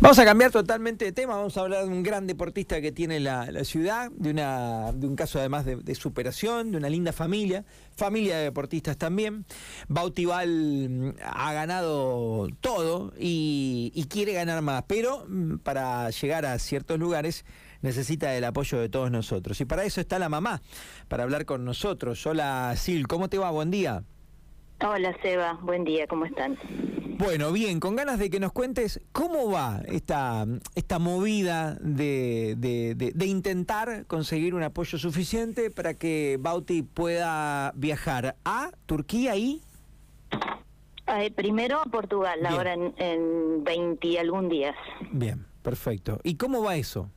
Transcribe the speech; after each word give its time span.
Vamos 0.00 0.18
a 0.18 0.24
cambiar 0.26 0.50
totalmente 0.50 1.06
de 1.06 1.12
tema, 1.12 1.36
vamos 1.36 1.56
a 1.56 1.62
hablar 1.62 1.84
de 1.84 1.88
un 1.88 2.02
gran 2.02 2.26
deportista 2.26 2.82
que 2.82 2.92
tiene 2.92 3.18
la, 3.18 3.46
ciudad, 3.64 4.10
de, 4.12 4.30
una, 4.30 4.92
de 4.92 5.06
un 5.06 5.16
caso 5.16 5.38
además 5.38 5.64
de, 5.64 5.94
superación, 5.94 6.70
de 6.70 6.76
una 6.76 6.90
linda 6.90 7.12
familia, 7.12 7.64
familia 7.96 8.36
de 8.36 8.44
deportistas 8.44 8.98
también. 8.98 9.46
Bautival 9.88 10.88
mm, 10.90 11.14
ha 11.22 11.52
ganado 11.54 12.46
todo 12.60 13.14
y, 13.18 13.90
y 13.94 14.04
quiere 14.04 14.34
ganar 14.34 14.60
más, 14.60 14.84
pero 14.86 15.24
mm, 15.28 15.58
para 15.58 16.10
llegar 16.10 16.44
a 16.44 16.58
ciertos 16.58 16.98
lugares 16.98 17.46
necesita 17.80 18.36
el 18.36 18.44
apoyo 18.44 18.78
de 18.78 18.90
todos 18.90 19.10
nosotros. 19.10 19.58
Y 19.62 19.64
para 19.64 19.84
eso 19.84 20.02
está 20.02 20.18
la 20.18 20.28
mamá, 20.28 20.60
para 21.08 21.22
hablar 21.22 21.46
con 21.46 21.64
nosotros. 21.64 22.26
Hola 22.26 22.74
Sil, 22.76 23.08
¿cómo 23.08 23.28
te 23.28 23.38
va? 23.38 23.50
Buen 23.50 23.70
día. 23.70 24.02
Hola 24.84 25.16
Seba, 25.22 25.58
buen 25.62 25.84
día, 25.84 26.06
¿cómo 26.06 26.26
están? 26.26 26.58
Bueno, 27.18 27.50
bien, 27.50 27.80
con 27.80 27.96
ganas 27.96 28.18
de 28.18 28.28
que 28.28 28.38
nos 28.38 28.52
cuentes 28.52 29.00
cómo 29.10 29.50
va 29.50 29.80
esta, 29.86 30.44
esta 30.74 30.98
movida 30.98 31.78
de, 31.80 32.54
de, 32.58 33.26
intentar 33.26 34.04
conseguir 34.06 34.54
un 34.54 34.62
apoyo 34.62 34.98
suficiente 34.98 35.70
para 35.70 35.94
que 35.94 36.36
Bauti 36.38 36.82
pueda 36.82 37.72
viajar 37.74 38.36
a 38.44 38.70
Turquía 38.84 39.34
y... 39.36 39.62
primero 41.34 41.80
a 41.80 41.84
Portugal, 41.84 42.44
ahora 42.44 42.74
en, 42.74 42.92
en 42.98 43.64
20 43.64 44.20
algún 44.20 44.50
días. 44.50 44.76
Bien, 45.10 45.46
perfecto. 45.62 46.20
¿Y 46.22 46.36
cómo 46.36 46.62
va 46.62 46.76
eso? 46.76 47.10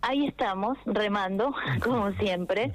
Ahí 0.00 0.26
estamos, 0.26 0.78
remando, 0.86 1.54
como 1.84 2.12
siempre, 2.12 2.72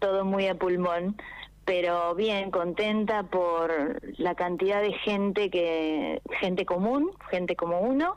todo 0.00 0.24
muy 0.24 0.48
a 0.48 0.56
pulmón 0.56 1.16
pero 1.64 2.14
bien 2.14 2.50
contenta 2.50 3.22
por 3.24 4.00
la 4.18 4.34
cantidad 4.34 4.82
de 4.82 4.92
gente 4.94 5.50
que 5.50 6.20
gente 6.40 6.64
común 6.64 7.10
gente 7.30 7.56
como 7.56 7.80
uno 7.80 8.16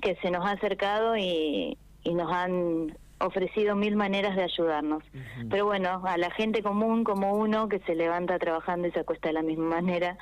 que 0.00 0.16
se 0.16 0.30
nos 0.30 0.44
ha 0.44 0.52
acercado 0.52 1.16
y, 1.16 1.78
y 2.02 2.14
nos 2.14 2.30
han 2.30 2.96
ofrecido 3.20 3.74
mil 3.74 3.96
maneras 3.96 4.36
de 4.36 4.42
ayudarnos. 4.42 5.02
Pero 5.48 5.64
bueno 5.64 6.02
a 6.04 6.18
la 6.18 6.30
gente 6.30 6.62
común 6.62 7.04
como 7.04 7.34
uno 7.34 7.68
que 7.68 7.78
se 7.80 7.94
levanta 7.94 8.38
trabajando 8.38 8.88
y 8.88 8.92
se 8.92 9.00
acuesta 9.00 9.28
de 9.28 9.34
la 9.34 9.42
misma 9.42 9.76
manera 9.76 10.18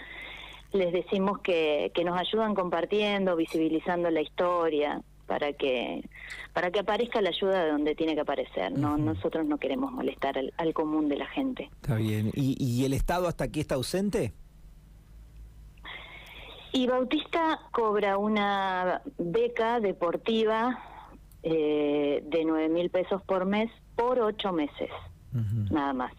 les 0.72 0.92
decimos 0.92 1.38
que, 1.40 1.90
que 1.94 2.04
nos 2.04 2.18
ayudan 2.18 2.54
compartiendo 2.54 3.36
visibilizando 3.36 4.10
la 4.10 4.22
historia 4.22 5.02
para 5.26 5.52
que 5.52 6.08
para 6.52 6.70
que 6.70 6.80
aparezca 6.80 7.20
la 7.20 7.30
ayuda 7.30 7.64
de 7.64 7.70
donde 7.70 7.94
tiene 7.94 8.14
que 8.14 8.20
aparecer. 8.20 8.72
No, 8.72 8.96
nosotros 8.96 9.46
no 9.46 9.58
queremos 9.58 9.92
molestar 9.92 10.36
al, 10.38 10.74
común 10.74 11.08
de 11.08 11.16
la 11.16 11.26
gente. 11.26 11.70
Está 11.80 11.96
bien. 11.96 12.30
¿Y, 12.34 12.84
el 12.84 12.92
Estado 12.92 13.28
hasta 13.28 13.44
aquí 13.44 13.60
está 13.60 13.76
ausente? 13.76 14.32
Y 16.72 16.86
Bautista 16.86 17.60
cobra 17.70 18.18
una 18.18 19.02
beca 19.18 19.80
deportiva 19.80 20.78
eh, 21.42 22.22
de 22.26 22.44
nueve 22.44 22.68
mil 22.68 22.90
pesos 22.90 23.22
por 23.22 23.44
mes 23.44 23.70
por 23.96 24.18
ocho 24.20 24.52
meses, 24.52 24.90
nada 25.70 25.92
más. 25.92 26.12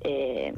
Eh, 0.00 0.54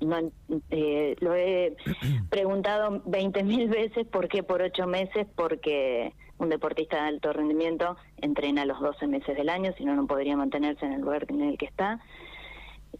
no, 0.00 0.32
eh, 0.70 1.16
lo 1.20 1.34
he 1.34 1.76
preguntado 2.30 3.02
veinte 3.06 3.42
mil 3.44 3.68
veces 3.68 4.06
por 4.06 4.28
qué 4.28 4.42
por 4.42 4.62
ocho 4.62 4.86
meses, 4.86 5.26
porque 5.36 6.12
un 6.40 6.48
deportista 6.48 6.96
de 6.96 7.08
alto 7.08 7.32
rendimiento 7.32 7.96
entrena 8.16 8.64
los 8.64 8.80
12 8.80 9.06
meses 9.06 9.36
del 9.36 9.48
año, 9.48 9.72
si 9.76 9.84
no, 9.84 9.94
no 9.94 10.06
podría 10.06 10.36
mantenerse 10.36 10.86
en 10.86 10.92
el 10.92 11.02
lugar 11.02 11.26
en 11.28 11.42
el 11.42 11.58
que 11.58 11.66
está. 11.66 12.00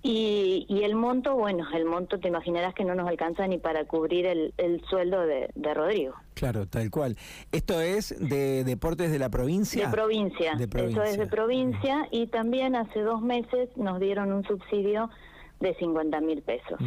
Y, 0.02 0.66
y, 0.68 0.84
el 0.84 0.94
monto, 0.94 1.34
bueno, 1.34 1.66
el 1.74 1.84
monto 1.84 2.20
te 2.20 2.28
imaginarás 2.28 2.74
que 2.74 2.84
no 2.84 2.94
nos 2.94 3.08
alcanza 3.08 3.46
ni 3.48 3.58
para 3.58 3.84
cubrir 3.86 4.24
el, 4.24 4.54
el 4.56 4.80
sueldo 4.88 5.26
de, 5.26 5.50
de, 5.54 5.74
Rodrigo. 5.74 6.14
Claro, 6.34 6.66
tal 6.66 6.90
cual. 6.90 7.16
¿Esto 7.50 7.80
es 7.80 8.14
de 8.18 8.62
deportes 8.62 9.10
de 9.10 9.18
la 9.18 9.30
provincia? 9.30 9.86
De 9.86 9.92
provincia. 9.92 10.54
De 10.54 10.68
provincia. 10.68 11.02
Eso 11.02 11.12
es 11.12 11.18
de 11.18 11.26
provincia 11.26 12.08
y 12.12 12.28
también 12.28 12.76
hace 12.76 13.00
dos 13.00 13.20
meses 13.20 13.68
nos 13.76 13.98
dieron 13.98 14.32
un 14.32 14.44
subsidio 14.44 15.10
de 15.58 15.74
50 15.74 16.20
mil 16.20 16.42
pesos. 16.42 16.78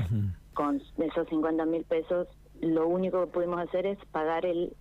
Con 0.53 0.81
esos 0.97 1.27
50 1.27 1.65
mil 1.65 1.83
pesos 1.83 2.27
lo 2.61 2.87
único 2.87 3.25
que 3.25 3.31
pudimos 3.31 3.59
hacer 3.59 3.85
es 3.85 3.97
pagar 4.11 4.45
el 4.45 4.75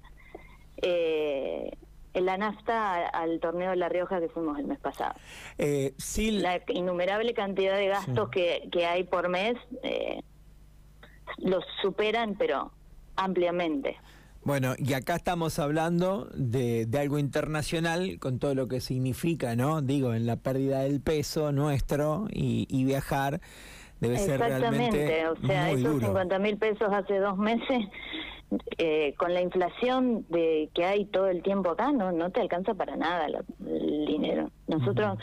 eh, 0.76 1.70
en 2.14 2.26
la 2.26 2.36
nafta 2.36 3.08
al 3.08 3.40
torneo 3.40 3.70
de 3.70 3.76
La 3.76 3.88
Rioja 3.88 4.20
que 4.20 4.28
fuimos 4.28 4.58
el 4.58 4.66
mes 4.66 4.78
pasado. 4.78 5.14
Eh, 5.58 5.94
La 6.32 6.60
innumerable 6.68 7.34
cantidad 7.34 7.76
de 7.76 7.88
gastos 7.88 8.28
que, 8.28 8.68
que 8.70 8.86
hay 8.86 9.04
por 9.04 9.28
mes 9.28 9.54
eh, 9.82 10.20
los 11.38 11.64
superan, 11.80 12.34
pero 12.36 12.72
ampliamente. 13.16 13.96
Bueno, 14.44 14.74
y 14.76 14.92
acá 14.94 15.16
estamos 15.16 15.60
hablando 15.60 16.28
de, 16.34 16.84
de, 16.86 16.98
algo 16.98 17.18
internacional 17.20 18.18
con 18.18 18.40
todo 18.40 18.56
lo 18.56 18.66
que 18.66 18.80
significa, 18.80 19.54
¿no? 19.54 19.82
Digo, 19.82 20.14
en 20.14 20.26
la 20.26 20.36
pérdida 20.36 20.80
del 20.80 21.00
peso 21.00 21.52
nuestro 21.52 22.26
y, 22.32 22.66
y 22.68 22.84
viajar 22.84 23.40
debe 24.00 24.18
ser 24.18 24.40
realmente 24.40 25.04
Exactamente, 25.04 25.28
o 25.28 25.46
sea, 25.46 25.70
esos 25.70 26.00
50 26.00 26.38
mil 26.40 26.58
pesos 26.58 26.88
hace 26.92 27.18
dos 27.18 27.38
meses 27.38 27.86
eh, 28.78 29.14
con 29.16 29.34
la 29.34 29.40
inflación 29.40 30.26
de 30.28 30.70
que 30.74 30.84
hay 30.84 31.04
todo 31.06 31.28
el 31.28 31.42
tiempo 31.42 31.70
acá, 31.70 31.92
no, 31.92 32.12
no 32.12 32.30
te 32.30 32.40
alcanza 32.40 32.74
para 32.74 32.96
nada 32.96 33.26
el 33.26 34.06
dinero. 34.06 34.50
Nosotros, 34.66 35.18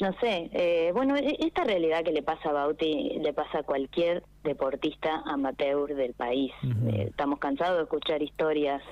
no 0.00 0.12
sé, 0.20 0.50
eh, 0.52 0.90
bueno, 0.92 1.16
e, 1.16 1.36
esta 1.40 1.64
realidad 1.64 2.04
que 2.04 2.12
le 2.12 2.22
pasa 2.22 2.50
a 2.50 2.52
Bauti 2.52 3.18
le 3.20 3.32
pasa 3.32 3.58
a 3.58 3.62
cualquier 3.62 4.22
deportista 4.44 5.22
amateur 5.26 5.94
del 5.94 6.14
país. 6.14 6.52
Eh, 6.92 7.06
estamos 7.10 7.38
cansados 7.38 7.76
de 7.78 7.82
escuchar 7.84 8.22
historias 8.22 8.82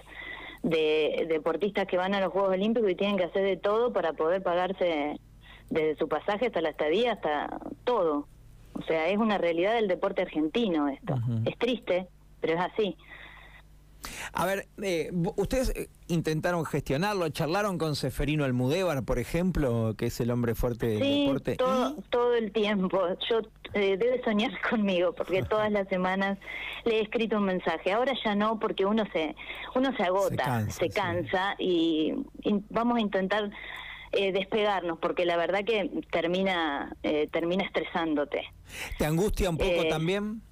de 0.62 1.26
deportistas 1.28 1.86
que 1.86 1.96
van 1.96 2.14
a 2.14 2.20
los 2.20 2.32
Juegos 2.32 2.52
Olímpicos 2.52 2.90
y 2.90 2.94
tienen 2.94 3.16
que 3.16 3.24
hacer 3.24 3.44
de 3.44 3.56
todo 3.56 3.92
para 3.92 4.12
poder 4.12 4.42
pagarse 4.42 5.18
desde 5.70 5.96
su 5.96 6.08
pasaje 6.08 6.46
hasta 6.46 6.60
la 6.60 6.70
estadía, 6.70 7.12
hasta 7.12 7.60
todo. 7.84 8.26
O 8.74 8.82
sea, 8.82 9.08
es 9.08 9.18
una 9.18 9.38
realidad 9.38 9.74
del 9.74 9.88
deporte 9.88 10.22
argentino 10.22 10.88
esto. 10.88 11.14
Es 11.44 11.56
triste, 11.58 12.08
pero 12.40 12.54
es 12.54 12.60
así. 12.60 12.96
A 14.32 14.46
ver, 14.46 14.68
eh, 14.82 15.10
ustedes 15.36 15.72
eh, 15.74 15.88
intentaron 16.08 16.64
gestionarlo, 16.64 17.28
charlaron 17.30 17.78
con 17.78 17.96
Seferino 17.96 18.44
Almudévar, 18.44 19.02
por 19.04 19.18
ejemplo, 19.18 19.94
que 19.96 20.06
es 20.06 20.20
el 20.20 20.30
hombre 20.30 20.54
fuerte 20.54 20.86
del 20.86 21.00
deporte. 21.00 21.56
Todo, 21.56 21.96
todo 22.10 22.34
el 22.34 22.52
tiempo. 22.52 23.00
Yo 23.28 23.40
eh, 23.74 23.96
debe 23.96 24.22
soñar 24.22 24.52
conmigo 24.70 25.12
porque 25.12 25.42
todas 25.42 25.70
las 25.72 25.88
semanas 25.88 26.38
le 26.84 26.98
he 26.98 27.02
escrito 27.02 27.38
un 27.38 27.44
mensaje. 27.44 27.92
Ahora 27.92 28.12
ya 28.24 28.34
no, 28.34 28.58
porque 28.58 28.84
uno 28.84 29.04
se 29.12 29.34
uno 29.74 29.94
se 29.96 30.02
agota, 30.04 30.70
se 30.70 30.88
cansa, 30.90 31.54
y, 31.58 32.14
vamos 32.70 32.98
a 32.98 33.00
intentar 33.00 33.50
eh, 34.12 34.32
despegarnos, 34.32 34.98
porque 34.98 35.24
la 35.24 35.36
verdad 35.36 35.64
que 35.64 35.90
termina 36.10 36.96
termina 37.32 37.64
estresándote. 37.64 38.44
¿Te 38.98 39.06
angustia 39.06 39.50
un 39.50 39.58
poco 39.58 39.86
también? 39.88 40.42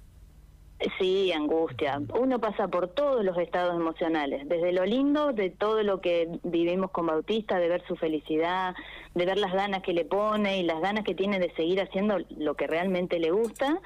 Sí, 0.97 1.33
angustia. 1.33 2.01
Uno 2.17 2.39
pasa 2.39 2.69
por 2.69 2.87
todos 2.87 3.25
los 3.25 3.37
estados 3.37 3.75
emocionales, 3.75 4.47
desde 4.47 4.71
lo 4.71 4.85
lindo 4.85 5.33
de 5.33 5.49
todo 5.49 5.83
lo 5.83 5.99
que 5.99 6.29
vivimos 6.43 6.91
con 6.91 7.07
Bautista, 7.07 7.59
de 7.59 7.67
ver 7.67 7.83
su 7.85 7.97
felicidad, 7.97 8.75
de 9.13 9.25
ver 9.25 9.37
las 9.37 9.51
ganas 9.51 9.81
que 9.81 9.91
le 9.91 10.05
pone 10.05 10.59
y 10.59 10.63
las 10.63 10.79
ganas 10.79 11.03
que 11.03 11.15
tiene 11.15 11.37
de 11.39 11.53
seguir 11.55 11.81
haciendo 11.81 12.19
lo 12.37 12.55
que 12.55 12.67
realmente 12.67 13.19
le 13.19 13.31
gusta, 13.31 13.81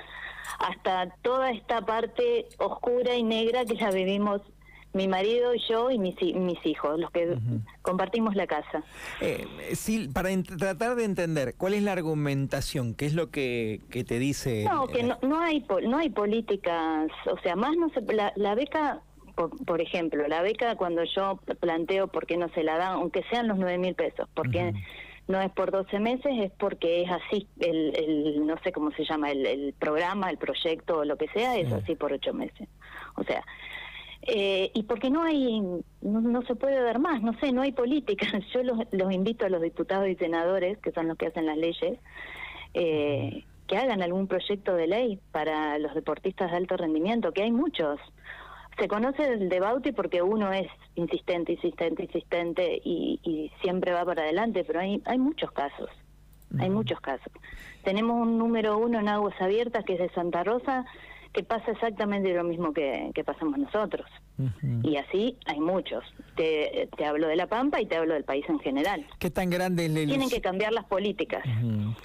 hasta 0.59 1.09
toda 1.23 1.49
esta 1.49 1.81
parte 1.81 2.47
oscura 2.59 3.15
y 3.15 3.23
negra 3.23 3.65
que 3.65 3.75
ya 3.75 3.89
vivimos 3.89 4.41
mi 4.93 5.07
marido, 5.07 5.53
y 5.55 5.59
yo 5.67 5.91
y 5.91 5.97
mis, 5.97 6.15
mis 6.21 6.65
hijos, 6.65 6.99
los 6.99 7.11
que 7.11 7.37
compartimos 7.81 8.35
la 8.35 8.47
casa. 8.47 8.83
Eh, 9.21 9.47
sí, 9.73 10.09
para 10.13 10.29
tratar 10.43 10.95
de 10.95 11.05
entender, 11.05 11.55
¿cuál 11.57 11.73
es 11.73 11.83
la 11.83 11.93
argumentación? 11.93 12.93
¿Qué 12.93 13.05
es 13.05 13.13
lo 13.13 13.29
que, 13.31 13.81
que 13.89 14.03
te 14.03 14.19
dice? 14.19 14.65
No, 14.65 14.87
que 14.87 15.03
no, 15.03 15.17
no, 15.21 15.39
hay, 15.39 15.65
no 15.87 15.97
hay 15.97 16.09
políticas, 16.09 17.11
o 17.31 17.37
sea, 17.41 17.55
más 17.55 17.75
no 17.75 17.89
se... 17.89 18.01
La, 18.13 18.31
la 18.35 18.55
beca 18.55 19.01
por, 19.65 19.81
ejemplo, 19.81 20.27
la 20.27 20.41
beca 20.41 20.75
cuando 20.75 21.03
yo 21.03 21.39
planteo 21.59 22.07
por 22.07 22.27
qué 22.27 22.37
no 22.37 22.49
se 22.49 22.63
la 22.63 22.77
dan, 22.77 22.93
aunque 22.93 23.23
sean 23.31 23.47
los 23.47 23.57
nueve 23.57 23.79
mil 23.79 23.95
pesos, 23.95 24.29
porque 24.35 24.73
no 25.27 25.41
es 25.41 25.51
por 25.51 25.71
12 25.71 25.99
meses, 25.99 26.31
es 26.39 26.51
porque 26.51 27.01
es 27.01 27.09
así, 27.09 27.47
el, 27.59 27.95
el 27.95 28.45
no 28.45 28.57
sé 28.63 28.71
cómo 28.71 28.91
se 28.91 29.05
llama, 29.05 29.31
el, 29.31 29.45
el 29.45 29.73
programa, 29.73 30.29
el 30.29 30.37
proyecto 30.37 30.99
o 30.99 31.05
lo 31.05 31.17
que 31.17 31.27
sea, 31.29 31.57
es 31.57 31.71
así 31.71 31.95
por 31.95 32.13
ocho 32.13 32.33
meses. 32.33 32.67
O 33.15 33.23
sea, 33.23 33.43
eh, 34.25 34.71
y 34.73 34.83
porque 34.83 35.09
no 35.09 35.23
hay, 35.23 35.61
no, 36.01 36.41
se 36.43 36.55
puede 36.55 36.81
dar 36.81 36.99
más, 36.99 37.21
no 37.21 37.37
sé, 37.39 37.51
no 37.51 37.61
hay 37.61 37.73
política. 37.73 38.25
Yo 38.53 38.63
los, 38.63 38.79
los 38.91 39.11
invito 39.11 39.45
a 39.45 39.49
los 39.49 39.61
diputados 39.61 40.07
y 40.07 40.15
senadores, 40.15 40.77
que 40.77 40.91
son 40.91 41.07
los 41.07 41.17
que 41.17 41.27
hacen 41.27 41.45
las 41.45 41.57
leyes, 41.57 41.99
eh, 42.73 43.43
que 43.67 43.77
hagan 43.77 44.01
algún 44.01 44.27
proyecto 44.27 44.75
de 44.75 44.87
ley 44.87 45.19
para 45.31 45.77
los 45.77 45.93
deportistas 45.93 46.51
de 46.51 46.57
alto 46.57 46.77
rendimiento, 46.77 47.33
que 47.33 47.43
hay 47.43 47.51
muchos. 47.51 47.99
Se 48.79 48.87
conoce 48.87 49.25
el 49.25 49.49
de 49.49 49.59
Bauti 49.59 49.91
porque 49.91 50.21
uno 50.21 50.51
es 50.51 50.67
insistente, 50.95 51.53
insistente, 51.53 52.03
insistente 52.03 52.81
y, 52.83 53.19
y 53.23 53.51
siempre 53.61 53.91
va 53.91 54.05
para 54.05 54.23
adelante, 54.23 54.63
pero 54.63 54.79
hay, 54.79 55.01
hay 55.05 55.17
muchos 55.19 55.51
casos, 55.51 55.89
hay 56.59 56.69
muchos 56.69 56.99
casos. 57.01 57.31
Tenemos 57.83 58.21
un 58.21 58.37
número 58.37 58.77
uno 58.77 58.99
en 58.99 59.09
aguas 59.09 59.39
abiertas 59.39 59.83
que 59.85 59.93
es 59.93 59.99
de 59.99 60.09
Santa 60.09 60.43
Rosa, 60.43 60.85
que 61.33 61.43
pasa 61.43 61.71
exactamente 61.71 62.31
lo 62.33 62.43
mismo 62.43 62.73
que, 62.73 63.11
que 63.15 63.23
pasamos 63.23 63.57
nosotros. 63.57 64.05
Y 64.83 64.97
así 64.97 65.37
hay 65.45 65.59
muchos. 65.59 66.03
Te, 66.35 66.89
te, 66.95 67.05
hablo 67.05 67.27
de 67.27 67.35
La 67.35 67.47
Pampa 67.47 67.81
y 67.81 67.85
te 67.87 67.95
hablo 67.95 68.13
del 68.13 68.23
país 68.23 68.45
en 68.47 68.59
general. 68.59 69.05
¿Qué 69.19 69.31
tan 69.31 69.49
grande 69.49 69.85
es 69.85 69.93
Tienen 69.93 70.29
que 70.29 70.41
cambiar 70.41 70.73
las 70.73 70.85
políticas. 70.85 71.43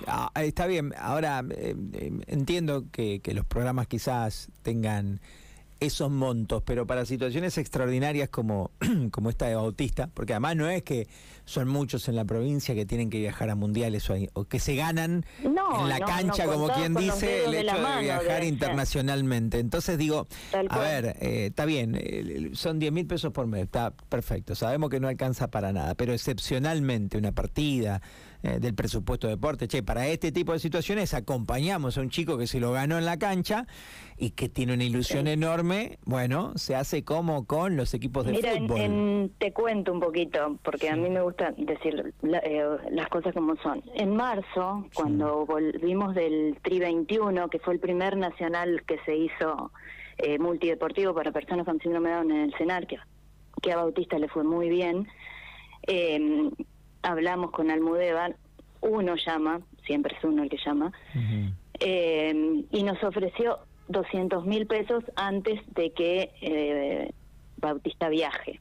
Ah, 0.07 0.31
está 0.37 0.67
bien. 0.67 0.95
Ahora, 0.99 1.43
eh, 1.51 1.75
eh, 1.95 2.11
entiendo 2.27 2.85
que, 2.91 3.21
que 3.21 3.35
los 3.35 3.45
programas 3.45 3.87
quizás 3.87 4.51
tengan 4.63 5.21
esos 5.81 6.11
montos, 6.11 6.63
pero 6.65 6.87
para 6.87 7.05
situaciones 7.05 7.57
extraordinarias 7.59 8.29
como, 8.29 8.71
como 9.11 9.31
esta 9.31 9.47
de 9.47 9.55
Bautista, 9.55 10.09
porque 10.13 10.33
además 10.33 10.57
no 10.57 10.69
es 10.69 10.83
que 10.83 11.07
son 11.45 11.69
muchos 11.69 12.09
en 12.09 12.17
la 12.17 12.25
provincia 12.25 12.75
que 12.75 12.85
tienen 12.85 13.09
que 13.09 13.19
viajar 13.19 13.49
a 13.49 13.55
mundiales 13.55 14.11
o, 14.11 14.45
que 14.45 14.59
se 14.59 14.75
ganan 14.75 15.25
en 15.43 15.89
la 15.89 16.01
cancha, 16.01 16.47
como 16.47 16.69
quien 16.69 16.95
dice, 16.95 17.45
el 17.45 17.55
hecho 17.55 17.77
de, 17.77 18.03
viajar 18.03 18.45
internacionalmente. 18.45 19.59
Entonces 19.59 19.97
digo, 19.97 20.27
a 20.69 20.79
ver, 20.79 21.17
eh, 21.21 21.47
está 21.47 21.65
bien, 21.65 21.97
eh, 21.99 22.51
son 22.53 22.79
10 22.79 22.93
mil 22.93 23.07
pesos 23.07 23.33
por 23.33 23.47
mes, 23.47 23.63
está 23.63 23.93
perfecto, 23.93 24.55
sabemos 24.55 24.91
que 24.91 25.01
no 25.01 25.09
alcanza 25.09 25.49
para 25.49 25.73
nada, 25.73 25.95
pero 25.95 26.13
excepcionalmente 26.13 27.17
una 27.17 27.33
partida 27.33 28.03
eh, 28.43 28.61
del 28.61 28.75
presupuesto 28.75 29.27
de 29.27 29.35
deporte. 29.35 29.67
Che, 29.67 29.83
para 29.83 30.07
este 30.07 30.31
tipo 30.31 30.53
de 30.53 30.61
situaciones 30.61 31.13
acompañamos 31.13 31.99
a 31.99 32.01
un 32.01 32.09
chico 32.09 32.39
que 32.39 32.47
se 32.47 32.61
lo 32.61 32.71
ganó 32.71 32.97
en 32.97 33.05
la 33.05 33.19
cancha 33.19 33.67
y 34.17 34.31
que 34.31 34.49
tiene 34.49 34.75
una 34.75 34.85
ilusión 34.85 35.27
enorme. 35.27 35.99
Bueno, 36.05 36.53
se 36.57 36.77
hace 36.77 37.03
como 37.03 37.47
con 37.47 37.77
los 37.77 37.95
equipos 37.95 38.27
de 38.27 38.35
fútbol. 38.35 39.33
te 39.39 39.53
cuento 39.53 39.93
un 39.93 39.99
poquito, 39.99 40.57
porque 40.63 40.89
a 40.89 40.95
mí 40.95 41.11
me 41.11 41.21
gusta 41.21 41.53
decir 41.57 42.15
eh, 42.45 42.65
las 42.93 43.09
cosas 43.09 43.35
como 43.35 43.57
son. 43.57 43.83
En 43.95 44.15
marzo, 44.15 44.87
cuando 44.95 45.45
volvimos 45.45 46.15
del 46.15 46.59
Tri 46.63 46.79
21, 46.79 47.49
que 47.49 47.59
fue 47.59 47.75
el 47.75 47.81
primer 47.81 48.17
nacional 48.17 48.85
que 48.87 48.99
se 49.05 49.17
hizo 49.17 49.73
eh, 50.19 50.39
multideportivo 50.39 51.13
para 51.13 51.33
personas 51.33 51.67
con 51.67 51.81
síndrome 51.81 52.11
de 52.11 52.15
Down 52.15 52.31
en 52.31 52.41
el 52.43 52.55
CENAR, 52.57 52.87
que, 52.87 52.99
que 53.63 53.73
a 53.73 53.77
Bautista 53.77 54.17
le 54.17 54.29
fue 54.29 54.45
muy 54.45 54.69
bien. 54.69 55.09
Eh, 55.87 56.51
hablamos 57.03 57.51
con 57.51 57.71
Almudevar, 57.71 58.37
uno 58.81 59.15
llama, 59.17 59.61
siempre 59.87 60.17
es 60.17 60.25
uno 60.25 60.43
el 60.43 60.51
que 60.51 60.59
llama, 60.65 60.93
eh, 61.81 62.65
y 62.71 62.83
nos 62.83 63.03
ofreció 63.03 63.59
200 63.89 64.45
mil 64.45 64.67
pesos 64.67 65.05
antes 65.17 65.61
de 65.75 65.93
que 65.93 66.31
eh, 66.41 67.13
Bautista 67.57 68.09
viaje. 68.09 68.61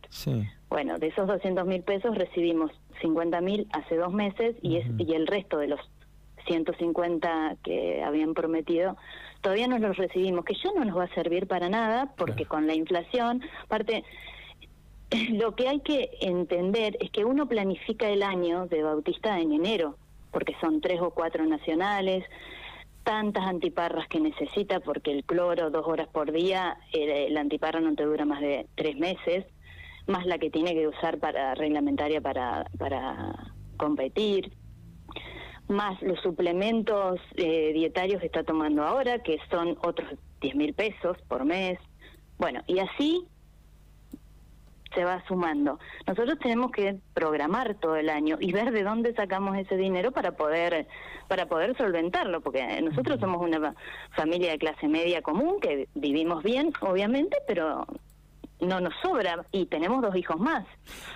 Bueno, 0.70 0.98
de 0.98 1.08
esos 1.08 1.28
200 1.28 1.66
mil 1.66 1.84
pesos 1.84 2.18
recibimos 2.18 2.72
50 3.02 3.42
mil 3.42 3.68
hace 3.72 3.96
dos 3.96 4.12
meses 4.12 4.56
y, 4.62 4.78
es, 4.78 4.88
y 4.98 5.14
el 5.14 5.28
resto 5.28 5.60
de 5.60 5.68
los 5.68 5.80
150 6.48 7.58
que 7.64 8.04
habían 8.04 8.34
prometido 8.34 8.98
todavía 9.42 9.68
no 9.68 9.78
los 9.78 9.98
recibimos, 9.98 10.46
que 10.46 10.56
ya 10.56 10.72
no 10.76 10.84
nos 10.84 10.98
va 10.98 11.04
a 11.04 11.14
servir 11.14 11.48
para 11.48 11.70
nada 11.70 12.14
porque 12.18 12.46
con 12.46 12.66
la 12.68 12.74
inflación, 12.74 13.42
aparte 13.64 14.04
lo 15.32 15.56
que 15.56 15.68
hay 15.68 15.80
que 15.82 16.10
entender 16.22 16.98
es 17.00 17.12
que 17.12 17.26
uno 17.26 17.48
planifica 17.48 18.10
el 18.10 18.24
año 18.24 18.68
de 18.68 18.84
Bautista 18.84 19.40
en 19.40 19.54
enero, 19.54 19.98
porque 20.32 20.56
son 20.60 20.82
tres 20.82 21.00
o 21.02 21.12
cuatro 21.12 21.46
nacionales, 21.46 22.24
tantas 23.04 23.46
antiparras 23.46 24.08
que 24.10 24.20
necesita, 24.20 24.82
porque 24.82 25.12
el 25.12 25.24
cloro 25.24 25.70
dos 25.70 25.88
horas 25.88 26.10
por 26.10 26.32
día, 26.32 26.78
la 27.30 27.40
antiparra 27.40 27.80
no 27.80 27.96
te 27.96 28.04
dura 28.04 28.26
más 28.26 28.42
de 28.42 28.68
tres 28.76 28.98
meses, 28.98 29.46
más 30.08 30.26
la 30.26 30.38
que 30.38 30.50
tiene 30.50 30.74
que 30.74 30.88
usar 30.88 31.18
para 31.20 31.56
reglamentaria 31.56 32.20
para, 32.20 32.66
para 32.78 33.54
competir, 33.78 34.52
más 35.70 36.02
los 36.02 36.20
suplementos 36.22 37.20
eh, 37.36 37.72
dietarios 37.74 38.20
que 38.20 38.28
está 38.28 38.44
tomando 38.44 38.84
ahora, 38.84 39.20
que 39.20 39.38
son 39.50 39.78
otros 39.84 40.10
10 40.42 40.56
mil 40.56 40.74
pesos 40.74 41.18
por 41.28 41.46
mes. 41.46 41.80
Bueno, 42.38 42.62
y 42.68 42.80
así 42.80 43.28
se 44.98 45.06
va 45.06 45.24
sumando. 45.28 45.80
Nosotros 46.08 46.40
tenemos 46.40 46.72
que 46.72 46.96
programar 47.14 47.76
todo 47.76 47.98
el 47.98 48.10
año 48.10 48.38
y 48.40 48.52
ver 48.52 48.72
de 48.72 48.82
dónde 48.82 49.14
sacamos 49.14 49.56
ese 49.56 49.78
dinero 49.78 50.12
para 50.12 50.32
poder 50.32 50.88
para 51.28 51.46
poder 51.46 51.78
solventarlo, 51.78 52.42
porque 52.42 52.82
nosotros 52.82 53.20
somos 53.20 53.42
una 53.42 53.76
familia 54.16 54.52
de 54.52 54.58
clase 54.58 54.88
media 54.88 55.22
común 55.22 55.60
que 55.62 55.88
vivimos 55.94 56.42
bien, 56.42 56.74
obviamente, 56.82 57.38
pero 57.46 57.86
no 58.60 58.80
nos 58.80 58.94
sobra 59.02 59.46
y 59.52 59.66
tenemos 59.66 60.02
dos 60.02 60.16
hijos 60.16 60.40
más. 60.40 60.66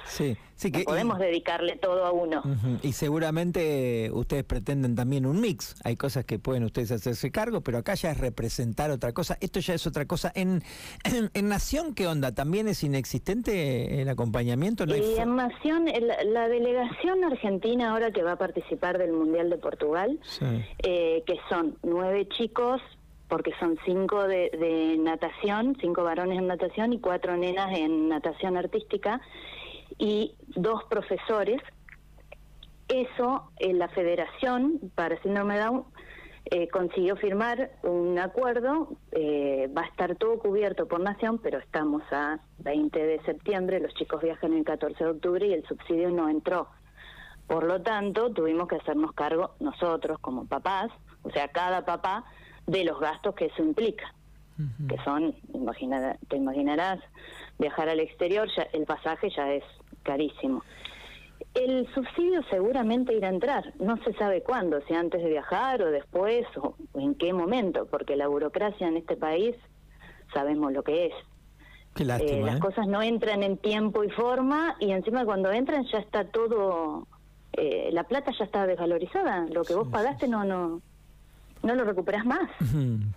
Sí, 0.05 0.37
sí 0.55 0.71
que 0.71 0.83
podemos 0.83 1.17
dedicarle 1.17 1.77
todo 1.77 2.05
a 2.05 2.11
uno. 2.11 2.43
Y 2.83 2.93
seguramente 2.93 4.09
ustedes 4.13 4.43
pretenden 4.43 4.95
también 4.95 5.25
un 5.25 5.39
mix. 5.41 5.75
Hay 5.83 5.95
cosas 5.95 6.25
que 6.25 6.39
pueden 6.39 6.63
ustedes 6.63 6.91
hacerse 6.91 7.31
cargo, 7.31 7.61
pero 7.61 7.79
acá 7.79 7.95
ya 7.95 8.11
es 8.11 8.17
representar 8.19 8.91
otra 8.91 9.13
cosa. 9.13 9.37
Esto 9.41 9.59
ya 9.59 9.73
es 9.73 9.87
otra 9.87 10.05
cosa. 10.05 10.31
En, 10.35 10.63
en, 11.33 11.49
Nación, 11.49 11.93
¿qué 11.93 12.07
onda? 12.07 12.33
¿También 12.33 12.67
es 12.67 12.83
inexistente 12.83 14.01
el 14.01 14.09
acompañamiento? 14.09 14.85
¿No 14.85 14.95
y 14.95 15.17
en 15.17 15.35
Nación, 15.35 15.85
la 16.25 16.47
delegación 16.47 17.23
argentina 17.23 17.91
ahora 17.91 18.11
que 18.11 18.23
va 18.23 18.33
a 18.33 18.37
participar 18.37 18.97
del 18.97 19.11
Mundial 19.11 19.49
de 19.49 19.57
Portugal, 19.57 20.19
eh, 20.83 21.23
que 21.25 21.39
son 21.49 21.77
nueve 21.83 22.27
chicos 22.37 22.81
porque 23.31 23.53
son 23.61 23.79
cinco 23.85 24.27
de, 24.27 24.97
natación, 24.99 25.77
cinco 25.79 26.03
varones 26.03 26.37
en 26.37 26.47
natación 26.47 26.91
y 26.91 26.99
cuatro 26.99 27.37
nenas 27.37 27.71
en 27.77 28.09
natación 28.09 28.57
artística 28.57 29.21
y 29.97 30.35
dos 30.47 30.83
profesores. 30.89 31.61
Eso, 32.89 33.49
en 33.57 33.79
la 33.79 33.87
Federación 33.87 34.81
para 34.95 35.17
Síndrome 35.21 35.57
Down 35.57 35.85
eh, 36.43 36.67
consiguió 36.67 37.15
firmar 37.15 37.71
un 37.83 38.19
acuerdo, 38.19 38.97
eh, 39.13 39.69
va 39.75 39.83
a 39.83 39.85
estar 39.85 40.17
todo 40.17 40.37
cubierto 40.37 40.89
por 40.89 40.99
nación, 40.99 41.39
pero 41.41 41.59
estamos 41.59 42.03
a 42.11 42.41
20 42.57 42.99
de 43.01 43.21
septiembre, 43.23 43.79
los 43.79 43.93
chicos 43.93 44.21
viajan 44.21 44.51
el 44.51 44.65
14 44.65 45.05
de 45.05 45.09
octubre 45.09 45.47
y 45.47 45.53
el 45.53 45.65
subsidio 45.65 46.09
no 46.09 46.27
entró. 46.27 46.67
Por 47.47 47.63
lo 47.63 47.81
tanto, 47.81 48.33
tuvimos 48.33 48.67
que 48.67 48.75
hacernos 48.75 49.13
cargo 49.13 49.55
nosotros 49.61 50.19
como 50.19 50.47
papás, 50.47 50.91
o 51.23 51.29
sea, 51.29 51.47
cada 51.47 51.85
papá 51.85 52.25
de 52.67 52.83
los 52.83 52.99
gastos 52.99 53.35
que 53.35 53.45
eso 53.45 53.61
implica, 53.61 54.13
que 54.87 54.97
son, 55.03 55.35
imagina, 55.53 56.17
te 56.27 56.37
imaginarás, 56.37 56.99
viajar 57.57 57.89
al 57.89 57.99
exterior, 57.99 58.47
ya, 58.55 58.63
el 58.73 58.85
pasaje 58.85 59.29
ya 59.35 59.51
es 59.51 59.63
carísimo. 60.03 60.63
El 61.53 61.91
subsidio 61.93 62.43
seguramente 62.49 63.13
irá 63.13 63.27
a 63.27 63.31
entrar, 63.31 63.73
no 63.79 63.97
se 64.03 64.13
sabe 64.13 64.43
cuándo, 64.43 64.79
si 64.87 64.93
antes 64.93 65.23
de 65.23 65.29
viajar 65.29 65.81
o 65.81 65.91
después 65.91 66.45
o 66.57 66.75
en 66.93 67.15
qué 67.15 67.33
momento, 67.33 67.87
porque 67.87 68.15
la 68.15 68.27
burocracia 68.27 68.87
en 68.87 68.97
este 68.97 69.17
país 69.17 69.55
sabemos 70.33 70.71
lo 70.71 70.83
que 70.83 71.07
es. 71.07 71.13
Qué 71.95 72.05
lástima, 72.05 72.37
eh, 72.37 72.41
las 72.43 72.57
¿eh? 72.57 72.59
cosas 72.59 72.87
no 72.87 73.01
entran 73.01 73.43
en 73.43 73.57
tiempo 73.57 74.03
y 74.03 74.09
forma 74.11 74.75
y 74.79 74.91
encima 74.91 75.25
cuando 75.25 75.51
entran 75.51 75.85
ya 75.91 75.97
está 75.97 76.23
todo, 76.25 77.07
eh, 77.53 77.89
la 77.91 78.05
plata 78.05 78.31
ya 78.37 78.45
está 78.45 78.65
desvalorizada, 78.65 79.45
lo 79.49 79.63
que 79.63 79.75
vos 79.75 79.89
pagaste 79.89 80.27
no 80.27 80.45
no 80.45 80.81
no 81.63 81.75
lo 81.75 81.83
recuperas 81.83 82.25
más. 82.25 82.49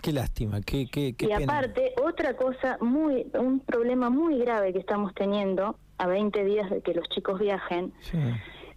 Qué 0.03 0.13
lástima, 0.13 0.61
qué, 0.61 0.87
qué, 0.91 1.15
qué 1.15 1.27
Y 1.27 1.33
aparte, 1.33 1.95
otra 2.03 2.37
cosa, 2.37 2.79
muy 2.81 3.27
un 3.35 3.61
problema 3.61 4.11
muy 4.11 4.39
grave 4.39 4.73
que 4.73 4.79
estamos 4.79 5.15
teniendo 5.15 5.77
a 5.99 6.07
20 6.07 6.45
días 6.45 6.71
de 6.71 6.81
que 6.83 6.95
los 6.95 7.09
chicos 7.09 7.41
viajen, 7.41 7.93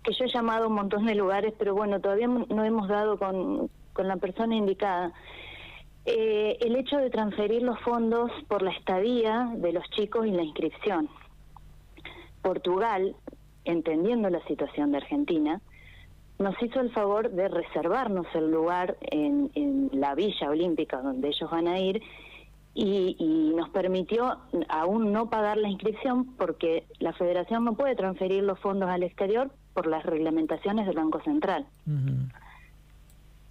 que 0.03 0.13
yo 0.13 0.25
he 0.25 0.29
llamado 0.29 0.65
a 0.65 0.67
un 0.67 0.75
montón 0.75 1.05
de 1.05 1.15
lugares, 1.15 1.53
pero 1.57 1.73
bueno, 1.73 1.99
todavía 1.99 2.27
no 2.27 2.63
hemos 2.63 2.87
dado 2.87 3.17
con, 3.17 3.69
con 3.93 4.07
la 4.07 4.17
persona 4.17 4.55
indicada. 4.55 5.13
Eh, 6.05 6.57
el 6.61 6.75
hecho 6.77 6.97
de 6.97 7.09
transferir 7.09 7.63
los 7.63 7.79
fondos 7.81 8.31
por 8.47 8.61
la 8.61 8.71
estadía 8.71 9.51
de 9.57 9.73
los 9.73 9.83
chicos 9.89 10.25
y 10.25 10.31
la 10.31 10.43
inscripción. 10.43 11.09
Portugal, 12.41 13.15
entendiendo 13.65 14.29
la 14.29 14.41
situación 14.45 14.91
de 14.91 14.97
Argentina, 14.99 15.59
nos 16.39 16.61
hizo 16.61 16.79
el 16.79 16.91
favor 16.91 17.31
de 17.31 17.47
reservarnos 17.47 18.27
el 18.33 18.51
lugar 18.51 18.97
en, 19.01 19.89
la 19.91 20.13
Villa 20.15 20.49
Olímpica 20.49 21.01
donde 21.01 21.29
ellos 21.29 21.49
van 21.49 21.67
a 21.67 21.79
ir 21.79 22.01
y, 22.73 23.53
nos 23.55 23.69
permitió 23.69 24.37
aún 24.69 25.11
no 25.11 25.31
pagar 25.31 25.57
la 25.57 25.67
inscripción 25.67 26.35
porque 26.37 26.85
la 26.99 27.11
federación 27.13 27.65
no 27.65 27.73
puede 27.73 27.95
transferir 27.95 28.43
los 28.43 28.59
fondos 28.59 28.87
al 28.87 29.01
exterior 29.01 29.49
por 29.73 29.87
las 29.87 30.05
reglamentaciones 30.05 30.85
del 30.85 30.95
Banco 30.95 31.19
Central. 31.21 31.65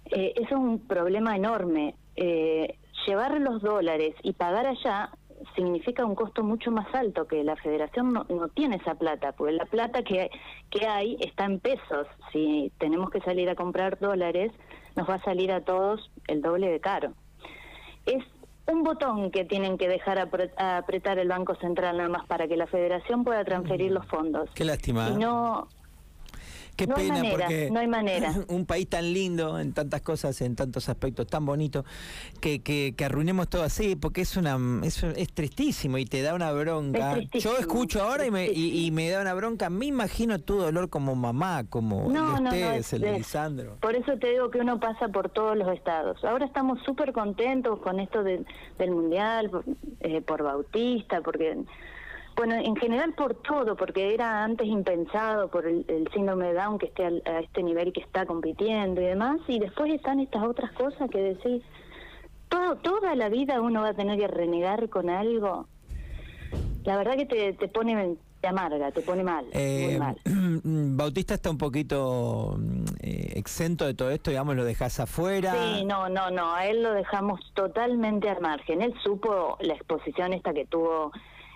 Eh, 0.05 0.33
eso 0.37 0.45
es 0.45 0.51
un 0.51 0.79
problema 0.79 1.35
enorme. 1.35 1.95
Eh, 2.15 2.77
llevar 3.05 3.37
los 3.41 3.61
dólares 3.61 4.15
y 4.23 4.31
pagar 4.31 4.65
allá 4.65 5.09
significa 5.55 6.05
un 6.05 6.15
costo 6.15 6.43
mucho 6.43 6.71
más 6.71 6.93
alto 6.93 7.27
que 7.27 7.43
la 7.43 7.55
federación 7.55 8.13
no, 8.13 8.25
tiene 8.49 8.77
esa 8.77 8.95
plata, 8.95 9.31
porque 9.33 9.53
la 9.53 9.65
plata 9.65 10.03
que, 10.03 10.29
que 10.69 10.87
hay 10.87 11.17
está 11.19 11.45
en 11.45 11.59
pesos. 11.59 12.07
Si 12.31 12.71
tenemos 12.77 13.09
que 13.09 13.21
salir 13.21 13.49
a 13.49 13.55
comprar 13.55 13.99
dólares, 13.99 14.51
nos 14.95 15.09
va 15.09 15.15
a 15.15 15.23
salir 15.23 15.51
a 15.51 15.61
todos 15.61 16.11
el 16.27 16.41
doble 16.41 16.69
de 16.69 16.79
caro. 16.79 17.13
Es 18.05 18.23
un 18.67 18.83
botón 18.83 19.31
que 19.31 19.45
tienen 19.45 19.77
que 19.77 19.87
dejar 19.87 20.19
apretar 20.19 21.19
el 21.19 21.29
Banco 21.29 21.55
Central 21.55 21.97
nada 21.97 22.09
más 22.09 22.25
para 22.27 22.47
que 22.47 22.57
la 22.57 22.67
federación 22.67 23.23
pueda 23.23 23.43
transferir 23.45 23.91
los 23.91 24.05
fondos. 24.07 24.49
Qué 24.53 24.65
lástima. 24.65 25.09
no, 25.11 25.67
Qué 26.77 26.85
no 26.85 26.95
pena 26.95 27.15
hay 27.15 27.21
manera, 27.21 27.37
porque 27.37 27.71
no 27.71 27.79
hay 27.79 27.87
manera. 27.87 28.33
un 28.49 28.65
país 28.67 28.87
tan 28.87 29.11
lindo 29.11 29.59
en 29.59 29.73
tantas 29.73 30.01
cosas, 30.01 30.39
en 30.41 30.55
tantos 30.55 30.89
aspectos 30.89 31.25
tan 31.25 31.43
bonitos, 31.43 31.85
que, 32.39 32.61
que, 32.61 32.93
que 32.95 33.05
arruinemos 33.05 33.49
todo 33.49 33.63
así, 33.63 33.95
porque 33.95 34.21
es 34.21 34.37
una 34.37 34.57
es, 34.83 35.03
es 35.03 35.33
tristísimo 35.33 35.97
y 35.97 36.05
te 36.05 36.21
da 36.21 36.35
una 36.35 36.51
bronca. 36.51 37.17
Yo 37.33 37.57
escucho 37.57 38.03
ahora 38.03 38.27
y 38.27 38.31
me, 38.31 38.47
y, 38.51 38.91
me 38.91 39.09
da 39.09 39.21
una 39.21 39.33
bronca, 39.33 39.71
me 39.71 39.87
imagino 39.87 40.39
tu 40.39 40.57
dolor 40.57 40.89
como 40.89 41.15
mamá, 41.15 41.63
como 41.67 42.09
no, 42.09 42.35
ustedes, 42.35 42.93
no, 42.93 42.97
el 42.97 43.01
de 43.01 43.17
Lisandro. 43.17 43.77
Por 43.81 43.95
eso 43.95 44.17
te 44.19 44.29
digo 44.29 44.51
que 44.51 44.59
uno 44.59 44.79
pasa 44.79 45.07
por 45.07 45.29
todos 45.29 45.57
los 45.57 45.67
estados. 45.73 46.23
Ahora 46.23 46.45
estamos 46.45 46.79
súper 46.83 47.11
contentos 47.11 47.79
con 47.79 47.99
esto 47.99 48.23
del 48.23 48.45
Mundial, 48.91 49.49
eh, 50.01 50.21
por 50.21 50.43
Bautista, 50.43 51.21
porque 51.21 51.57
bueno, 52.37 52.53
en 52.55 52.75
general 52.75 53.13
por 53.13 53.33
todo, 53.33 53.75
porque 53.75 54.13
era 54.13 54.43
antes 54.43 54.67
impensado 54.67 55.49
por 55.49 55.65
el, 55.65 56.07
síndrome 56.13 56.45
de 56.47 56.53
Down 56.53 56.77
que 56.77 56.85
esté 56.85 57.05
a 57.25 57.39
este 57.39 57.63
nivel 57.63 57.91
que 57.91 58.01
está 58.01 58.27
compitiendo 58.27 59.01
y 59.01 59.05
demás, 59.05 59.39
y 59.47 59.57
después 59.57 59.91
están 59.91 60.19
estas 60.19 60.43
otras 60.43 60.71
cosas 60.73 61.09
que 61.09 61.17
decís, 61.19 61.63
todo, 62.47 62.75
toda 62.75 63.15
la 63.15 63.29
vida 63.29 63.59
uno 63.59 63.81
va 63.81 63.89
a 63.89 63.93
tener 63.95 64.19
que 64.19 64.27
renegar 64.27 64.87
con 64.89 65.09
algo. 65.09 65.67
La 66.83 66.95
verdad 66.95 67.17
que 67.17 67.25
te, 67.25 67.53
te 67.53 67.67
pone, 67.67 68.17
te 68.39 68.47
amarga, 68.47 68.91
te 68.91 69.01
pone 69.01 69.23
mal, 69.23 69.47
eh, 69.53 69.99
Bautista 70.63 71.33
está 71.33 71.49
un 71.49 71.57
poquito 71.57 72.59
eh, 73.01 73.33
exento 73.35 73.87
de 73.87 73.95
todo 73.95 74.11
esto, 74.11 74.29
digamos, 74.29 74.55
lo 74.55 74.63
dejas 74.63 74.99
afuera. 74.99 75.55
Sí, 75.55 75.85
no, 75.85 76.07
no, 76.07 76.29
no, 76.29 76.53
a 76.53 76.67
él 76.67 76.83
lo 76.83 76.93
dejamos 76.93 77.39
totalmente 77.55 78.29
al 78.29 78.41
margen. 78.41 78.83
Él 78.83 78.93
supo 79.03 79.57
la 79.59 79.73
exposición 79.73 80.33
esta 80.33 80.53
que 80.53 80.65
tuvo 80.65 81.11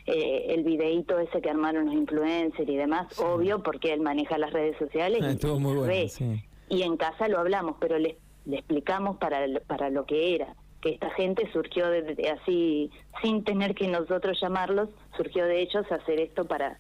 eh, 0.06 0.46
el 0.50 0.64
videíto 0.64 1.20
ese 1.20 1.42
que 1.42 1.50
armaron 1.50 1.86
los 1.86 1.96
influencers 1.96 2.68
y 2.68 2.76
demás, 2.76 3.20
obvio, 3.20 3.62
porque 3.64 3.94
él 3.94 4.02
maneja 4.02 4.38
las 4.38 4.52
redes 4.52 4.78
sociales 4.78 5.22
ah, 5.24 5.32
y, 5.32 5.60
muy 5.60 5.76
bueno, 5.76 6.42
y 6.70 6.84
en 6.84 6.98
casa 6.98 7.28
lo 7.28 7.40
hablamos, 7.40 7.76
pero 7.80 7.98
le, 8.00 8.18
le 8.46 8.58
explicamos 8.58 9.18
para, 9.18 9.40
para 9.68 9.90
lo 9.90 10.06
que 10.06 10.36
era 10.36 10.56
que 10.82 10.90
esta 10.90 11.10
gente 11.12 11.50
surgió 11.54 11.90
de, 11.90 12.36
así 12.42 12.92
sin 13.22 13.44
tener 13.44 13.76
que 13.76 13.88
nosotros 13.88 14.40
llamarlos, 14.42 14.90
surgió 15.16 15.46
de 15.46 15.62
ellos 15.62 15.90
hacer 15.92 16.20
esto 16.20 16.46
para 16.46 16.80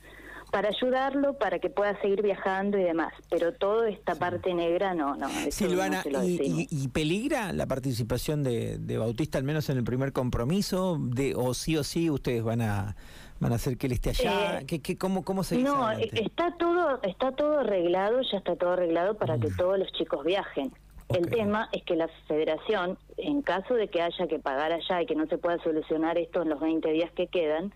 para 0.51 0.69
ayudarlo, 0.69 1.37
para 1.37 1.59
que 1.59 1.69
pueda 1.69 1.99
seguir 2.01 2.21
viajando 2.21 2.77
y 2.77 2.83
demás. 2.83 3.13
Pero 3.29 3.53
toda 3.53 3.89
esta 3.89 4.15
parte 4.15 4.53
negra 4.53 4.93
no, 4.93 5.15
no. 5.15 5.29
Silvana, 5.49 6.03
y, 6.23 6.87
peligra 6.89 7.53
la 7.53 7.65
participación 7.65 8.43
de, 8.43 8.97
Bautista, 8.97 9.37
al 9.37 9.45
menos 9.45 9.69
en 9.69 9.77
el 9.77 9.83
primer 9.83 10.11
compromiso? 10.11 10.97
De, 10.99 11.33
¿O 11.35 11.53
sí 11.53 11.77
o 11.77 11.83
sí 11.83 12.09
ustedes 12.09 12.43
van 12.43 12.61
a 12.61 12.95
van 13.39 13.53
a 13.53 13.55
hacer 13.55 13.77
que 13.77 13.87
él 13.87 13.93
esté 13.93 14.11
allá? 14.11 14.59
Eh, 14.59 14.65
¿Qué, 14.67 14.97
cómo, 14.97 15.23
¿Cómo 15.23 15.43
se 15.43 15.57
No, 15.57 15.89
está 15.89 16.55
todo, 16.57 17.01
está 17.01 17.31
todo 17.31 17.59
arreglado, 17.59 18.21
ya 18.21 18.37
está 18.37 18.55
todo 18.55 18.73
arreglado 18.73 19.17
para 19.17 19.39
que 19.39 19.47
mm. 19.47 19.55
todos 19.55 19.79
los 19.79 19.91
chicos 19.93 20.23
viajen. 20.23 20.71
El 21.09 21.29
tema 21.29 21.67
es 21.71 21.83
que 21.83 21.95
la 21.95 22.07
federación, 22.27 22.97
en 23.17 23.41
caso 23.41 23.73
de 23.73 23.89
que 23.89 24.01
haya 24.01 24.27
que 24.27 24.39
pagar 24.39 24.71
allá 24.71 25.01
y 25.01 25.05
que 25.05 25.15
no 25.15 25.25
se 25.27 25.37
pueda 25.37 25.61
solucionar 25.63 26.17
esto 26.17 26.43
en 26.43 26.49
los 26.49 26.59
20 26.59 26.89
días 26.91 27.11
que 27.11 27.27
quedan, 27.27 27.73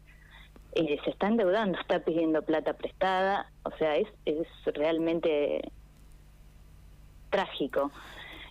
eh, 0.76 1.00
se 1.04 1.10
está 1.10 1.28
endeudando, 1.28 1.80
está 1.80 2.00
pidiendo 2.00 2.42
plata 2.42 2.74
prestada, 2.74 3.50
o 3.64 3.72
sea, 3.78 3.96
es, 3.96 4.08
es 4.26 4.48
realmente 4.74 5.62
trágico. 7.30 7.92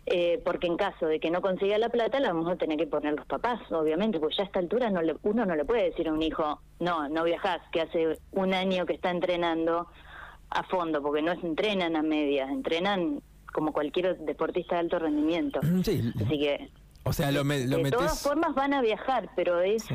Eh, 0.06 0.42
porque 0.44 0.66
en 0.66 0.76
caso 0.76 1.06
de 1.06 1.18
que 1.18 1.30
no 1.30 1.40
consiga 1.40 1.78
la 1.78 1.88
plata, 1.88 2.20
la 2.20 2.28
vamos 2.28 2.50
a 2.52 2.56
tener 2.56 2.76
que 2.76 2.86
poner 2.86 3.14
los 3.14 3.26
papás, 3.26 3.60
obviamente, 3.72 4.20
porque 4.20 4.36
ya 4.36 4.42
a 4.42 4.46
esta 4.46 4.58
altura 4.58 4.90
no 4.90 5.00
le, 5.00 5.16
uno 5.22 5.46
no 5.46 5.56
le 5.56 5.64
puede 5.64 5.84
decir 5.84 6.08
a 6.08 6.12
un 6.12 6.22
hijo, 6.22 6.60
no, 6.78 7.08
no 7.08 7.24
viajas, 7.24 7.62
que 7.72 7.80
hace 7.80 8.18
un 8.32 8.52
año 8.52 8.84
que 8.84 8.92
está 8.92 9.10
entrenando 9.10 9.88
a 10.50 10.62
fondo, 10.64 11.00
porque 11.02 11.22
no 11.22 11.32
entrenan 11.32 11.96
a 11.96 12.02
medias, 12.02 12.50
entrenan 12.50 13.22
como 13.52 13.72
cualquier 13.72 14.18
deportista 14.18 14.74
de 14.74 14.80
alto 14.82 14.98
rendimiento. 14.98 15.60
Sí. 15.82 16.12
Así 16.16 16.38
que... 16.38 16.68
O 17.04 17.12
sea, 17.12 17.30
lo, 17.30 17.44
de 17.44 17.90
todas 17.90 18.22
formas 18.22 18.54
van 18.54 18.74
a 18.74 18.82
viajar, 18.82 19.30
pero 19.36 19.60
es... 19.60 19.86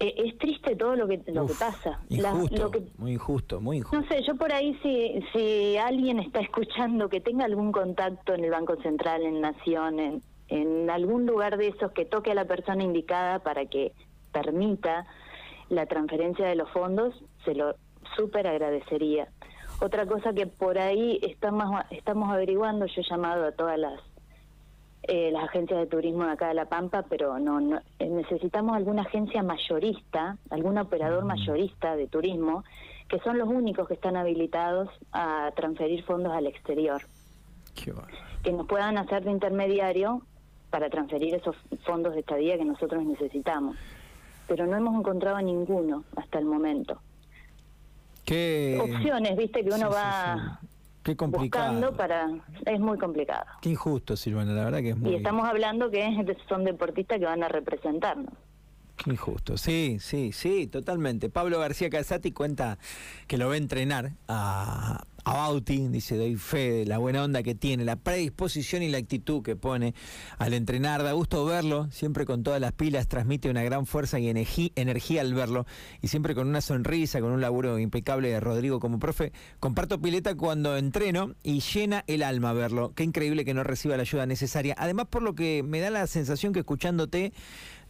Eh, 0.00 0.14
es 0.16 0.38
triste 0.38 0.76
todo 0.76 0.96
lo 0.96 1.06
que 1.06 1.22
lo 1.26 1.46
que 1.46 1.52
pasa. 1.52 2.00
Injusto, 2.08 2.72
muy 2.96 3.12
injusto, 3.12 3.60
muy 3.60 3.76
injusto. 3.76 4.00
No 4.00 4.08
sé, 4.08 4.22
yo 4.22 4.34
por 4.34 4.50
ahí 4.50 4.74
si, 4.82 5.22
si 5.32 5.76
alguien 5.76 6.18
está 6.18 6.40
escuchando 6.40 7.10
que 7.10 7.20
tenga 7.20 7.44
algún 7.44 7.70
contacto 7.70 8.32
en 8.32 8.44
el 8.44 8.50
Banco 8.50 8.76
Central, 8.82 9.22
en 9.22 9.42
Nación, 9.42 10.00
en, 10.00 10.22
en 10.48 10.88
algún 10.88 11.26
lugar 11.26 11.58
de 11.58 11.68
esos 11.68 11.92
que 11.92 12.06
toque 12.06 12.30
a 12.30 12.34
la 12.34 12.46
persona 12.46 12.82
indicada 12.82 13.40
para 13.40 13.66
que 13.66 13.92
permita 14.32 15.06
la 15.68 15.84
transferencia 15.84 16.46
de 16.46 16.54
los 16.54 16.70
fondos, 16.70 17.14
se 17.44 17.54
lo 17.54 17.74
súper 18.16 18.46
agradecería. 18.46 19.28
Otra 19.82 20.06
cosa 20.06 20.32
que 20.32 20.46
por 20.46 20.78
ahí 20.78 21.20
estamos, 21.22 21.84
estamos 21.90 22.30
averiguando, 22.30 22.86
yo 22.86 23.00
he 23.00 23.04
llamado 23.08 23.46
a 23.46 23.52
todas 23.52 23.78
las 23.78 24.00
eh, 25.02 25.30
las 25.32 25.44
agencias 25.44 25.80
de 25.80 25.86
turismo 25.86 26.24
de 26.24 26.32
acá 26.32 26.48
de 26.48 26.54
La 26.54 26.66
Pampa, 26.66 27.04
pero 27.08 27.38
no, 27.38 27.80
eh, 27.98 28.08
necesitamos 28.08 28.76
alguna 28.76 29.02
agencia 29.02 29.42
mayorista, 29.42 30.36
algún 30.50 30.76
operador 30.78 31.24
mayorista 31.24 31.96
de 31.96 32.06
turismo, 32.06 32.64
que 33.08 33.18
son 33.20 33.38
los 33.38 33.48
únicos 33.48 33.88
que 33.88 33.94
están 33.94 34.16
habilitados 34.16 34.88
a 35.12 35.50
transferir 35.56 36.04
fondos 36.04 36.32
al 36.32 36.46
exterior. 36.46 37.02
que 38.42 38.52
nos 38.52 38.66
puedan 38.66 38.98
hacer 38.98 39.24
de 39.24 39.30
intermediario 39.30 40.22
para 40.70 40.90
transferir 40.90 41.34
esos 41.34 41.56
fondos 41.84 42.14
de 42.14 42.20
estadía 42.20 42.56
que 42.58 42.64
nosotros 42.64 43.04
necesitamos. 43.04 43.76
Pero 44.46 44.66
no 44.66 44.76
hemos 44.76 44.98
encontrado 44.98 45.40
ninguno 45.40 46.04
hasta 46.16 46.38
el 46.38 46.44
momento. 46.44 47.00
¿Qué... 48.24 48.78
Opciones, 48.80 49.36
viste, 49.36 49.64
que 49.64 49.70
uno 49.70 49.90
va 49.90 50.60
Qué 51.02 51.16
complicado. 51.16 51.96
para 51.96 52.28
es 52.66 52.80
muy 52.80 52.98
complicado. 52.98 53.44
Qué 53.62 53.70
injusto, 53.70 54.16
Silvana, 54.16 54.52
la 54.52 54.64
verdad 54.64 54.80
que 54.80 54.90
es 54.90 54.96
muy 54.96 55.12
Y 55.12 55.14
estamos 55.16 55.46
hablando 55.46 55.90
que 55.90 56.04
son 56.48 56.64
deportistas 56.64 57.18
que 57.18 57.24
van 57.24 57.42
a 57.42 57.48
representarnos. 57.48 58.34
Qué 59.02 59.10
injusto, 59.12 59.56
sí, 59.56 59.96
sí, 59.98 60.30
sí, 60.32 60.66
totalmente. 60.66 61.30
Pablo 61.30 61.58
García 61.58 61.88
Calzati 61.88 62.32
cuenta 62.32 62.78
que 63.26 63.38
lo 63.38 63.48
ve 63.48 63.56
entrenar 63.56 64.12
a, 64.28 65.04
a 65.24 65.32
Bauti, 65.32 65.88
dice, 65.88 66.16
doy 66.16 66.36
fe 66.36 66.70
de 66.70 66.86
la 66.86 66.98
buena 66.98 67.24
onda 67.24 67.42
que 67.42 67.54
tiene, 67.54 67.86
la 67.86 67.96
predisposición 67.96 68.82
y 68.82 68.90
la 68.90 68.98
actitud 68.98 69.42
que 69.42 69.56
pone 69.56 69.94
al 70.36 70.52
entrenar. 70.52 71.02
Da 71.02 71.12
gusto 71.12 71.46
verlo, 71.46 71.88
siempre 71.90 72.26
con 72.26 72.42
todas 72.42 72.60
las 72.60 72.72
pilas, 72.72 73.08
transmite 73.08 73.48
una 73.48 73.62
gran 73.62 73.86
fuerza 73.86 74.18
y 74.18 74.28
energía 74.28 75.20
al 75.22 75.32
verlo, 75.32 75.64
y 76.02 76.08
siempre 76.08 76.34
con 76.34 76.46
una 76.46 76.60
sonrisa, 76.60 77.22
con 77.22 77.32
un 77.32 77.40
laburo 77.40 77.78
impecable 77.78 78.28
de 78.28 78.38
Rodrigo 78.38 78.80
como 78.80 78.98
profe. 78.98 79.32
Comparto 79.60 79.98
pileta 79.98 80.34
cuando 80.34 80.76
entreno 80.76 81.34
y 81.42 81.60
llena 81.60 82.04
el 82.06 82.22
alma 82.22 82.52
verlo. 82.52 82.92
Qué 82.94 83.04
increíble 83.04 83.46
que 83.46 83.54
no 83.54 83.64
reciba 83.64 83.96
la 83.96 84.02
ayuda 84.02 84.26
necesaria. 84.26 84.74
Además, 84.78 85.06
por 85.08 85.22
lo 85.22 85.34
que 85.34 85.62
me 85.62 85.80
da 85.80 85.88
la 85.88 86.06
sensación 86.06 86.52
que 86.52 86.60
escuchándote, 86.60 87.32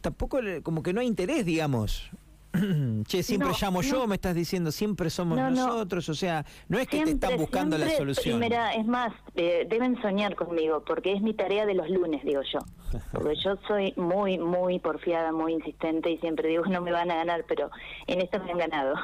tampoco 0.01 0.41
como 0.63 0.83
que 0.83 0.93
no 0.93 1.01
hay 1.01 1.07
interés, 1.07 1.45
digamos. 1.45 2.11
che, 3.07 3.23
siempre 3.23 3.51
llamo 3.61 3.81
yo, 3.83 4.07
me 4.07 4.17
estás 4.17 4.35
diciendo, 4.35 4.73
siempre 4.73 5.09
somos 5.09 5.39
nosotros, 5.39 6.09
o 6.09 6.15
sea, 6.15 6.45
no 6.69 6.79
es 6.79 6.89
que 6.89 7.05
te 7.05 7.13
están 7.13 7.37
buscando 7.37 7.79
la 7.79 7.89
solución. 7.91 8.41
Mira, 8.41 8.75
es 8.75 8.87
más, 8.87 9.13
eh, 9.37 9.67
deben 9.69 10.01
soñar 10.03 10.35
conmigo, 10.35 10.83
porque 10.85 11.13
es 11.13 11.23
mi 11.23 11.35
tarea 11.35 11.65
de 11.65 11.75
los 11.75 11.89
lunes, 11.89 12.25
digo 12.25 12.43
yo. 12.53 12.59
Porque 13.13 13.37
yo 13.37 13.57
soy 13.69 13.95
muy, 13.97 14.37
muy 14.37 14.81
porfiada, 14.81 15.31
muy 15.31 15.53
insistente 15.53 16.11
y 16.11 16.19
siempre 16.19 16.49
digo, 16.49 16.65
no 16.67 16.81
me 16.81 16.91
van 16.91 17.09
a 17.13 17.15
ganar, 17.15 17.45
pero 17.47 17.71
en 18.09 18.21
esto 18.21 18.43
me 18.43 18.51
han 18.51 18.59
ganado. 18.59 18.95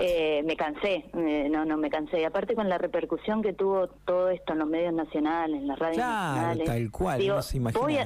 Eh, 0.00 0.42
me 0.44 0.56
cansé, 0.56 1.04
no, 1.12 1.64
no, 1.64 1.76
me 1.76 1.90
cansé. 1.90 2.24
aparte 2.24 2.54
con 2.54 2.68
la 2.68 2.78
repercusión 2.78 3.42
que 3.42 3.52
tuvo 3.52 3.88
todo 3.88 4.30
esto 4.30 4.52
en 4.52 4.60
los 4.60 4.68
medios 4.68 4.92
nacionales, 4.92 5.60
en 5.60 5.68
las 5.68 5.78
radios 5.78 5.98
nacionales. 5.98 6.66
tal 6.66 6.90
cual, 6.90 7.22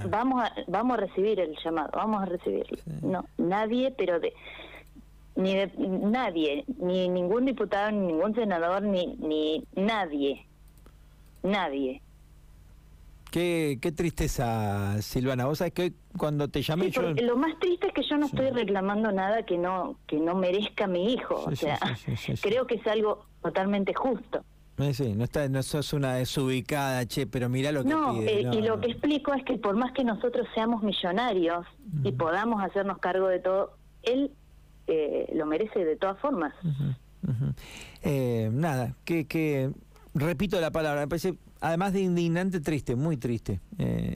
vamos, 0.09 0.43
a, 0.43 0.53
vamos 0.69 0.99
a 0.99 1.01
recibir 1.01 1.41
el 1.41 1.57
llamado, 1.65 1.91
vamos 1.95 2.23
a 2.23 2.27
recibirlo. 2.27 2.79
No, 3.03 3.25
nadie, 3.39 3.95
pero 3.97 4.21
de 4.21 4.33
ni 5.37 5.55
de 5.55 5.71
nadie, 5.77 6.65
ni 6.79 7.09
ningún 7.09 7.45
diputado, 7.45 7.91
ni 7.91 8.07
ningún 8.07 8.35
senador, 8.35 8.83
ni, 8.83 9.17
ni 9.17 9.67
nadie, 9.75 10.47
nadie 11.43 12.01
Qué, 13.37 13.79
qué 13.83 13.93
tristeza, 13.93 15.03
Silvana. 15.03 15.45
Vos 15.45 15.59
sabés 15.59 15.75
que 15.75 15.93
cuando 16.17 16.49
te 16.49 16.63
llamé 16.63 16.91
yo... 16.91 17.03
Lo 17.03 17.37
más 17.37 17.59
triste 17.59 17.89
es 17.89 17.93
que 17.93 18.03
yo 18.03 18.17
no 18.17 18.25
estoy 18.25 18.49
reclamando 18.49 19.13
nada 19.13 19.43
que 19.43 19.59
no 19.59 19.99
que 20.07 20.19
no 20.19 20.35
merezca 20.35 20.87
mi 20.87 21.13
hijo. 21.13 21.45
o 21.47 21.55
sea, 21.55 21.79
creo 22.41 22.67
que 22.67 22.77
es 22.77 22.87
algo 22.87 23.27
totalmente 23.43 23.93
justo. 23.93 24.43
Eh, 24.79 24.95
sí, 24.95 25.13
no, 25.15 25.25
está, 25.25 25.51
no 25.51 25.63
sos 25.63 25.93
una 25.93 26.15
desubicada, 26.15 27.05
che, 27.05 27.27
pero 27.27 27.51
mira 27.51 27.73
lo 27.73 27.85
que 27.85 27.91
pide. 27.91 28.41
Eh, 28.41 28.45
no, 28.45 28.55
y 28.55 28.63
lo 28.63 28.81
que 28.81 28.87
explico 28.87 29.35
es 29.35 29.45
que 29.45 29.59
por 29.59 29.77
más 29.77 29.93
que 29.93 30.03
nosotros 30.03 30.49
seamos 30.55 30.83
millonarios 30.83 31.67
y 32.05 32.13
podamos 32.13 32.65
hacernos 32.65 32.97
cargo 33.01 33.29
de 33.29 33.41
todo, 33.41 33.77
él 34.03 34.31
eh, 34.87 35.31
lo 35.35 35.45
merece 35.45 35.85
de 35.85 35.97
todas 35.97 36.19
formas. 36.21 36.55
nada, 38.03 38.97
que, 39.05 39.27
que 39.27 39.73
repito 40.15 40.59
la 40.59 40.71
palabra, 40.71 41.03
me 41.03 41.09
parece 41.09 41.37
además 41.61 41.93
de 41.93 42.01
indignante, 42.01 42.61
triste, 42.61 42.97
muy 42.97 43.17
triste. 43.17 43.61
Eh, 43.79 44.05